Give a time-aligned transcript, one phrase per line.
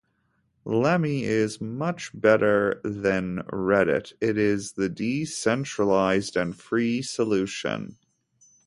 [0.65, 7.99] Lemmy is much better than Reddit, it is the decentralized and free solution